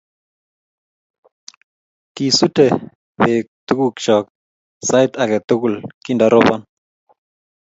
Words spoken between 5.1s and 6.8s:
ake tukul kindarobon